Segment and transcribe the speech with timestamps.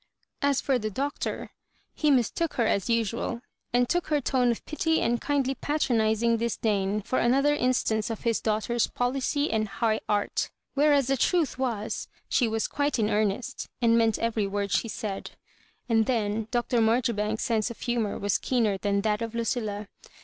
[0.41, 1.51] As for the Doctor,
[1.93, 6.57] he mistook her as usual, and took her tone of pity and kindly patronising dis
[6.57, 11.59] dain for another instance of his daughter's po licy and high art; whereas the truth
[11.59, 15.29] was she was quite in earnest, and meant every word she said.
[15.87, 16.79] And then Dr.
[16.79, 19.87] Maijoribanks's sepse of humour was keener than that of Lucilla.